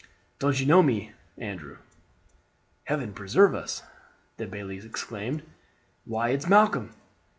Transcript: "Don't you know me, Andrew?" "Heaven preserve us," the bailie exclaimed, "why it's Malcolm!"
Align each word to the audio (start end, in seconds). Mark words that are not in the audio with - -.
"Don't 0.39 0.59
you 0.59 0.65
know 0.65 0.81
me, 0.81 1.11
Andrew?" 1.37 1.77
"Heaven 2.85 3.13
preserve 3.13 3.53
us," 3.53 3.83
the 4.37 4.47
bailie 4.47 4.83
exclaimed, 4.83 5.43
"why 6.05 6.29
it's 6.29 6.49
Malcolm!" 6.49 6.95